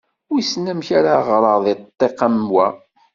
[0.31, 2.67] Wissen amek ara ɣreɣ di ṭṭiq am wa!